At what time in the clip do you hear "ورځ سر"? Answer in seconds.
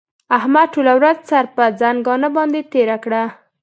0.99-1.45